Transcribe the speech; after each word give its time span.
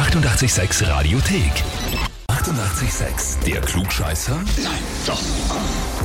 886 0.00 0.80
Radiothek. 0.88 2.09
88,6. 2.40 3.44
Der 3.44 3.60
Klugscheißer? 3.60 4.34
Nein, 4.34 4.72
doch. 5.06 5.20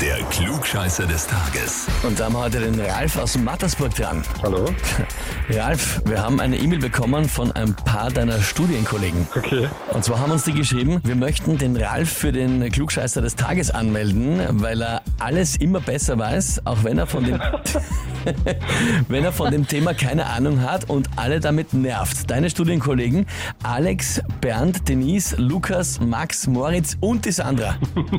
Der 0.01 0.17
Klugscheißer 0.25 1.05
des 1.05 1.27
Tages. 1.27 1.87
Und 2.03 2.19
da 2.19 2.25
haben 2.25 2.33
wir 2.33 2.39
heute 2.39 2.59
den 2.59 2.77
Ralf 2.77 3.17
aus 3.17 3.37
Mattersburg 3.37 3.95
dran. 3.95 4.21
Hallo? 4.43 4.65
Ralf, 5.49 6.01
wir 6.03 6.21
haben 6.21 6.41
eine 6.41 6.57
E-Mail 6.57 6.79
bekommen 6.79 7.29
von 7.29 7.53
ein 7.53 7.73
paar 7.73 8.11
deiner 8.11 8.41
Studienkollegen. 8.41 9.25
Okay. 9.33 9.69
Und 9.93 10.03
zwar 10.03 10.19
haben 10.19 10.31
uns 10.33 10.43
die 10.43 10.51
geschrieben, 10.51 10.99
wir 11.05 11.15
möchten 11.15 11.57
den 11.57 11.77
Ralf 11.77 12.11
für 12.11 12.33
den 12.33 12.69
Klugscheißer 12.69 13.21
des 13.21 13.37
Tages 13.37 13.71
anmelden, 13.71 14.41
weil 14.61 14.81
er 14.81 15.03
alles 15.19 15.55
immer 15.55 15.79
besser 15.79 16.19
weiß, 16.19 16.63
auch 16.65 16.83
wenn 16.83 16.97
er 16.97 17.07
von 17.07 17.23
dem, 17.23 17.39
wenn 19.07 19.23
er 19.23 19.31
von 19.31 19.51
dem 19.51 19.67
Thema 19.67 19.93
keine 19.93 20.25
Ahnung 20.25 20.61
hat 20.61 20.89
und 20.89 21.09
alle 21.15 21.39
damit 21.39 21.73
nervt. 21.73 22.29
Deine 22.29 22.49
Studienkollegen 22.49 23.25
Alex, 23.63 24.21
Bernd, 24.41 24.87
Denise, 24.87 25.35
Lukas, 25.37 25.99
Max, 25.99 26.24
Moritz 26.47 26.97
und 26.99 27.25
die 27.25 27.31
Sandra. 27.31 27.75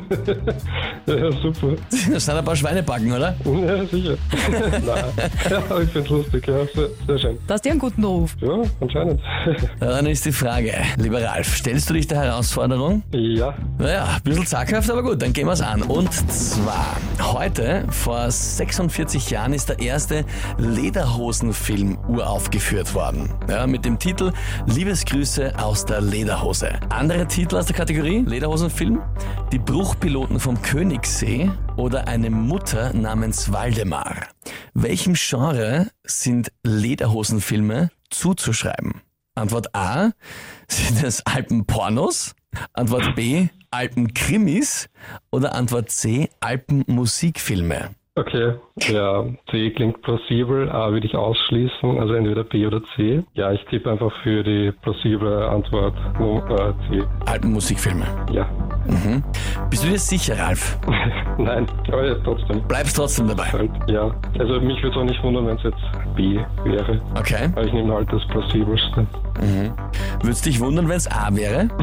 Ja, 1.07 1.31
super. 1.31 1.75
Das 2.11 2.25
sind 2.25 2.35
ein 2.35 2.43
paar 2.43 2.55
Schweinebacken, 2.55 3.09
oder? 3.13 3.33
Ja, 3.45 3.85
sicher. 3.85 4.17
Nein. 4.51 5.03
Ja, 5.49 5.79
ich 5.79 5.89
find's 5.89 6.09
lustig, 6.09 6.45
ja. 6.47 6.65
Sehr, 6.75 6.89
sehr 7.07 7.17
schön. 7.19 7.37
Da 7.47 7.53
hast 7.53 7.63
du 7.65 7.69
einen 7.69 7.79
guten 7.79 8.03
Ruf. 8.03 8.35
Ja, 8.41 8.61
anscheinend. 8.81 9.21
Ja, 9.79 9.87
Dann 9.87 10.05
ist 10.07 10.25
die 10.25 10.31
Frage, 10.33 10.73
lieber 10.97 11.23
Ralf, 11.23 11.55
stellst 11.57 11.89
du 11.89 11.93
dich 11.93 12.07
der 12.07 12.19
Herausforderung? 12.21 13.03
Ja. 13.11 13.53
Naja, 13.77 14.05
ein 14.17 14.21
bisschen 14.23 14.45
zaghaft, 14.45 14.89
aber 14.91 15.01
gut, 15.03 15.21
dann 15.21 15.31
gehen 15.31 15.47
wir's 15.47 15.61
an. 15.61 15.81
Und 15.83 16.11
zwar, 16.29 16.97
heute, 17.21 17.85
vor 17.89 18.29
46 18.29 19.29
Jahren, 19.29 19.53
ist 19.53 19.69
der 19.69 19.79
erste 19.79 20.25
Lederhosenfilm 20.57 21.97
uraufgeführt 22.09 22.93
worden. 22.93 23.29
Ja, 23.49 23.65
mit 23.65 23.85
dem 23.85 23.97
Titel 23.99 24.33
Liebesgrüße 24.67 25.53
aus 25.57 25.85
der 25.85 26.01
Lederhose. 26.01 26.71
Andere 26.89 27.25
Titel 27.27 27.55
aus 27.55 27.65
der 27.67 27.75
Kategorie 27.75 27.96
Lederhosenfilm? 28.03 29.01
Die 29.51 29.57
Bruchpiloten 29.57 30.39
vom 30.39 30.61
Königssee 30.61 31.49
oder 31.77 32.07
eine 32.07 32.29
Mutter 32.29 32.93
namens 32.93 33.51
Waldemar. 33.51 34.27
Welchem 34.75 35.15
Genre 35.15 35.89
sind 36.03 36.51
Lederhosenfilme 36.63 37.89
zuzuschreiben? 38.11 39.01
Antwort 39.33 39.73
A, 39.73 40.11
sind 40.67 41.03
es 41.03 41.25
Alpenpornos? 41.25 42.35
Antwort 42.73 43.15
B, 43.15 43.47
Alpenkrimis? 43.71 44.89
Oder 45.31 45.55
Antwort 45.55 45.89
C, 45.89 46.29
Alpenmusikfilme? 46.39 47.95
Okay. 48.17 48.55
Ja, 48.89 49.25
C 49.51 49.69
klingt 49.69 50.01
plausibel, 50.01 50.69
A 50.71 50.91
würde 50.91 51.05
ich 51.05 51.15
ausschließen, 51.15 51.99
also 51.99 52.13
entweder 52.15 52.43
B 52.43 52.65
oder 52.65 52.81
C. 52.95 53.23
Ja, 53.35 53.51
ich 53.51 53.63
tippe 53.65 53.91
einfach 53.91 54.11
für 54.23 54.43
die 54.43 54.71
plausible 54.81 55.47
Antwort 55.47 55.93
Nummer 56.19 56.73
C. 56.89 57.03
Alpenmusikfilme. 57.25 58.07
Ja. 58.31 58.49
Bist 59.69 59.83
du 59.83 59.87
dir 59.89 59.99
sicher, 59.99 60.37
Ralf? 60.39 60.77
Nein, 61.37 61.67
aber 61.87 62.07
ja, 62.07 62.15
trotzdem. 62.23 62.61
Bleibst 62.67 62.95
trotzdem 62.95 63.27
dabei. 63.27 63.45
Halt, 63.51 63.71
ja. 63.87 64.09
Also 64.39 64.59
mich 64.61 64.81
würde 64.81 64.89
es 64.89 64.97
auch 64.97 65.03
nicht 65.03 65.21
wundern, 65.23 65.47
wenn 65.47 65.57
es 65.57 65.63
jetzt 65.63 66.15
B 66.15 66.39
wäre. 66.63 67.01
Okay. 67.15 67.49
Aber 67.51 67.63
ich 67.65 67.73
nehme 67.73 67.93
halt 67.93 68.11
das 68.11 68.25
plausibelste. 68.27 69.05
Würdest 70.21 70.45
dich 70.47 70.59
wundern, 70.59 70.89
wenn 70.89 70.97
es 70.97 71.07
A 71.11 71.29
wäre? 71.33 71.67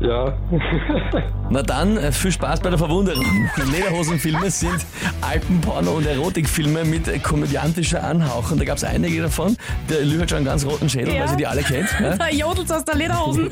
Ja. 0.00 0.32
Na 1.50 1.62
dann, 1.62 1.96
äh, 1.96 2.12
viel 2.12 2.30
Spaß 2.30 2.60
bei 2.60 2.70
der 2.70 2.78
Verwunderung. 2.78 3.24
Lederhosenfilme 3.72 4.48
sind 4.50 4.86
Alpenporno 5.20 5.90
und 5.92 6.06
Erotikfilme 6.06 6.84
mit 6.84 7.08
äh, 7.08 7.18
komödiantischer 7.18 8.04
Anhauchung. 8.04 8.58
Da 8.58 8.64
gab 8.64 8.76
es 8.76 8.84
einige 8.84 9.22
davon. 9.22 9.56
Der 9.90 10.04
Lü 10.04 10.20
hat 10.20 10.30
schon 10.30 10.36
einen 10.38 10.46
ganz 10.46 10.64
roten 10.64 10.88
Schädel, 10.88 11.14
Ja. 11.14 11.22
weil 11.22 11.28
sie 11.30 11.36
die 11.36 11.46
alle 11.46 11.62
kennt. 11.62 11.88
Ja? 12.00 12.16
Da 12.16 12.28
jodelt 12.30 12.70
aus 12.72 12.84
der 12.84 12.94
Lederhosen. 12.94 13.50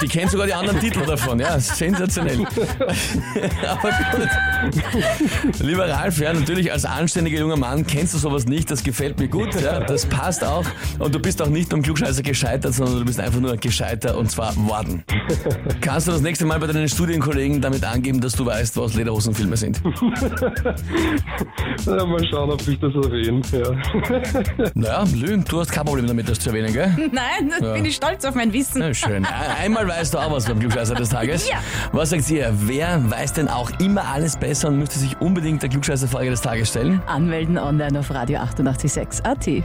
Die 0.00 0.06
kennt 0.08 0.30
sogar 0.30 0.46
die 0.46 0.54
anderen 0.54 0.78
Titel 0.78 1.04
davon, 1.04 1.40
ja, 1.40 1.58
sensationell. 1.58 2.19
Aber 3.66 3.90
gut. 4.12 5.60
Lieber 5.60 5.88
Ralf, 5.88 6.18
ja, 6.18 6.32
natürlich 6.32 6.72
als 6.72 6.84
anständiger 6.84 7.40
junger 7.40 7.56
Mann 7.56 7.86
kennst 7.86 8.14
du 8.14 8.18
sowas 8.18 8.46
nicht, 8.46 8.70
das 8.70 8.82
gefällt 8.82 9.18
mir 9.18 9.28
gut, 9.28 9.54
ja, 9.60 9.80
das 9.80 10.06
passt 10.06 10.44
auch. 10.44 10.64
Und 10.98 11.14
du 11.14 11.18
bist 11.18 11.40
auch 11.42 11.48
nicht 11.48 11.70
beim 11.70 11.82
Klugscheißer 11.82 12.22
gescheitert, 12.22 12.74
sondern 12.74 13.00
du 13.00 13.04
bist 13.04 13.20
einfach 13.20 13.40
nur 13.40 13.56
gescheiter 13.56 14.16
und 14.16 14.30
zwar 14.30 14.54
worden. 14.56 15.02
Kannst 15.80 16.08
du 16.08 16.12
das 16.12 16.20
nächste 16.20 16.44
Mal 16.44 16.58
bei 16.58 16.66
deinen 16.66 16.88
Studienkollegen 16.88 17.60
damit 17.60 17.84
angeben, 17.84 18.20
dass 18.20 18.34
du 18.34 18.46
weißt, 18.46 18.76
was 18.76 18.94
Lederhosenfilme 18.94 19.56
sind? 19.56 19.80
ja. 21.86 22.06
Mal 22.06 22.26
schauen, 22.28 22.50
ob 22.50 22.66
ich 22.66 22.78
das 22.80 22.94
erwähne. 22.94 23.40
Ja. 23.52 24.70
Naja, 24.74 25.04
Lü, 25.14 25.38
du 25.38 25.60
hast 25.60 25.70
kein 25.70 25.84
Problem 25.84 26.06
damit, 26.06 26.28
das 26.28 26.40
zu 26.40 26.50
erwähnen, 26.50 26.72
gell? 26.72 26.92
Nein, 27.12 27.52
da 27.60 27.72
bin 27.72 27.84
ich 27.84 27.96
stolz 27.96 28.24
auf 28.24 28.34
mein 28.34 28.52
Wissen. 28.52 28.82
Ja, 28.82 28.94
schön. 28.94 29.24
Einmal 29.24 29.86
weißt 29.86 30.14
du 30.14 30.18
auch 30.18 30.32
was 30.32 30.46
beim 30.46 30.58
Klugscheißer 30.58 30.94
des 30.94 31.10
Tages. 31.10 31.48
Ja. 31.48 31.62
Was 31.92 32.09
sagt 32.10 32.30
ihr? 32.30 32.52
Wer 32.52 33.10
weiß 33.10 33.32
denn 33.32 33.48
auch 33.48 33.70
immer 33.80 34.04
alles 34.06 34.36
besser 34.36 34.68
und 34.68 34.78
müsste 34.78 34.98
sich 34.98 35.20
unbedingt 35.20 35.62
der 35.62 35.70
Klugscheißer-Frage 35.70 36.30
des 36.30 36.40
Tages 36.40 36.68
stellen? 36.68 37.00
Anmelden 37.06 37.56
online 37.56 37.98
auf 37.98 38.10
Radio 38.10 38.40
886 38.40 39.24
AT. 39.24 39.46
Die 39.46 39.64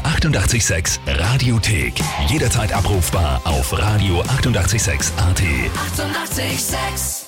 88,6 0.00 0.98
Radiothek. 1.06 1.94
Jederzeit 2.28 2.72
abrufbar 2.72 3.40
auf 3.44 3.72
radio886.at. 3.72 5.40
88,6. 5.40 6.44
Eighty-eight, 6.44 6.60
sex. 6.60 7.23